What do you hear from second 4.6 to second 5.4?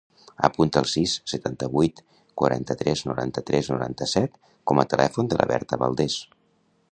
com a telèfon